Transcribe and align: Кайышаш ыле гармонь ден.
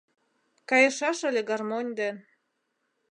Кайышаш 0.69 1.19
ыле 1.29 1.41
гармонь 1.49 1.91
ден. 1.99 2.15